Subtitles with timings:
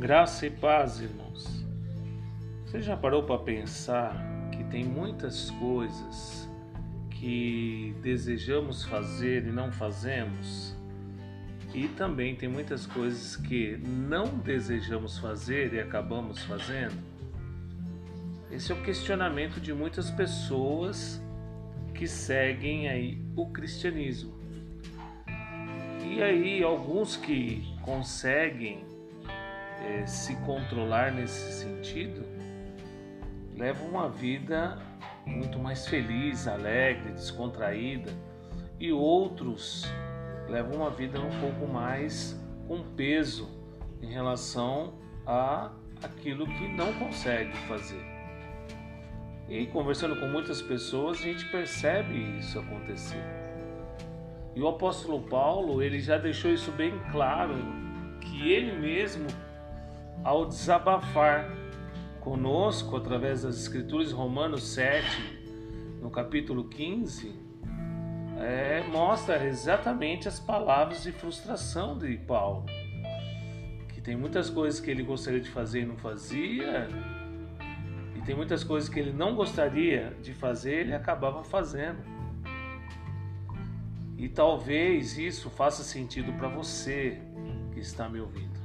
[0.00, 1.62] Graça e paz, irmãos.
[2.64, 4.16] Você já parou para pensar
[4.50, 6.48] que tem muitas coisas
[7.10, 10.74] que desejamos fazer e não fazemos?
[11.74, 16.96] E também tem muitas coisas que não desejamos fazer e acabamos fazendo?
[18.50, 21.20] Esse é o questionamento de muitas pessoas
[21.94, 24.32] que seguem aí o cristianismo.
[26.02, 28.88] E aí alguns que conseguem
[29.80, 32.24] é, se controlar nesse sentido
[33.56, 34.78] levam uma vida
[35.26, 38.10] muito mais feliz, alegre, descontraída,
[38.78, 39.84] e outros
[40.48, 43.48] levam uma vida um pouco mais com peso
[44.00, 44.94] em relação
[45.26, 45.70] a
[46.02, 48.02] aquilo que não consegue fazer.
[49.48, 53.22] E conversando com muitas pessoas, a gente percebe isso acontecer.
[54.54, 57.54] E o apóstolo Paulo, ele já deixou isso bem claro,
[58.20, 59.26] que ele mesmo,
[60.22, 61.50] ao desabafar
[62.20, 65.06] conosco através das escrituras, Romanos 7,
[66.00, 67.34] no capítulo 15,
[68.38, 72.66] é, mostra exatamente as palavras de frustração de Paulo.
[73.88, 76.88] Que tem muitas coisas que ele gostaria de fazer e não fazia,
[78.20, 82.04] e tem muitas coisas que ele não gostaria de fazer e ele acabava fazendo.
[84.18, 87.18] E talvez isso faça sentido para você
[87.72, 88.59] que está me ouvindo.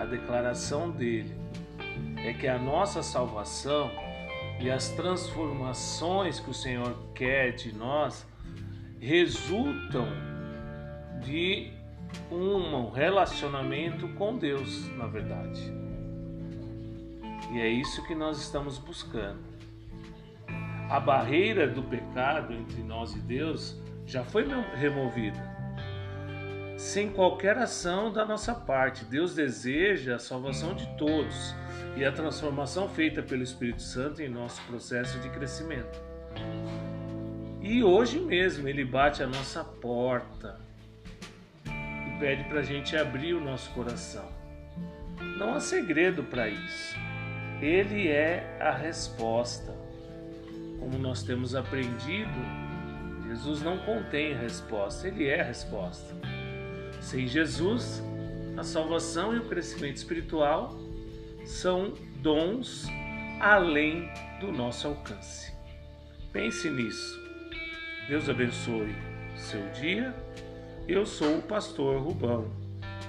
[0.00, 1.36] A declaração dele
[2.24, 3.90] é que a nossa salvação
[4.58, 8.26] e as transformações que o Senhor quer de nós
[8.98, 10.08] resultam
[11.22, 11.70] de
[12.32, 15.60] um relacionamento com Deus, na verdade.
[17.52, 19.44] E é isso que nós estamos buscando.
[20.88, 25.38] A barreira do pecado entre nós e Deus já foi removida.
[26.80, 31.54] Sem qualquer ação da nossa parte, Deus deseja a salvação de todos
[31.94, 36.00] e a transformação feita pelo Espírito Santo em nosso processo de crescimento.
[37.60, 40.58] E hoje mesmo Ele bate a nossa porta
[41.66, 44.26] e pede para a gente abrir o nosso coração.
[45.38, 46.96] Não há segredo para isso.
[47.60, 49.76] Ele é a resposta.
[50.78, 52.70] Como nós temos aprendido
[53.30, 56.16] Jesus não contém resposta, ele é a resposta.
[57.00, 58.02] Sem Jesus,
[58.56, 60.78] a salvação e o crescimento espiritual
[61.44, 62.86] são dons
[63.40, 65.52] além do nosso alcance.
[66.32, 67.18] Pense nisso.
[68.08, 68.94] Deus abençoe
[69.36, 70.14] seu dia.
[70.86, 72.50] Eu sou o pastor Rubão,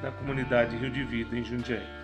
[0.00, 2.03] da comunidade Rio de Vida em Jundiaí.